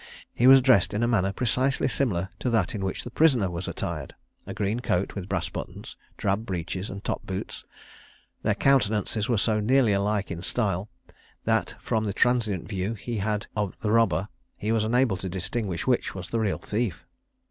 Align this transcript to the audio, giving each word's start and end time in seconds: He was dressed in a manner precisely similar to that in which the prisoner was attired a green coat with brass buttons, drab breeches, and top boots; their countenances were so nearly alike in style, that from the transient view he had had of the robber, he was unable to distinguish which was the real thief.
He 0.33 0.47
was 0.47 0.61
dressed 0.63 0.95
in 0.95 1.03
a 1.03 1.07
manner 1.07 1.31
precisely 1.31 1.87
similar 1.87 2.29
to 2.39 2.49
that 2.49 2.73
in 2.73 2.83
which 2.83 3.03
the 3.03 3.11
prisoner 3.11 3.51
was 3.51 3.67
attired 3.67 4.15
a 4.47 4.53
green 4.55 4.79
coat 4.79 5.13
with 5.13 5.29
brass 5.29 5.47
buttons, 5.49 5.95
drab 6.17 6.43
breeches, 6.43 6.89
and 6.89 7.03
top 7.03 7.23
boots; 7.23 7.65
their 8.41 8.55
countenances 8.55 9.29
were 9.29 9.37
so 9.37 9.59
nearly 9.59 9.93
alike 9.93 10.31
in 10.31 10.41
style, 10.41 10.89
that 11.43 11.75
from 11.79 12.05
the 12.05 12.13
transient 12.13 12.67
view 12.67 12.95
he 12.95 13.17
had 13.17 13.43
had 13.43 13.47
of 13.55 13.79
the 13.81 13.91
robber, 13.91 14.27
he 14.57 14.71
was 14.71 14.83
unable 14.83 15.17
to 15.17 15.29
distinguish 15.29 15.85
which 15.85 16.15
was 16.15 16.29
the 16.29 16.39
real 16.39 16.57
thief. 16.57 17.05